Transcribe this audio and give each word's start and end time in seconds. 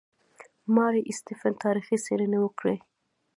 ماري 0.75 1.01
سټیفن 1.19 1.53
تاریخي 1.63 1.97
څېړنې 2.05 2.37
وکړې. 2.41 2.75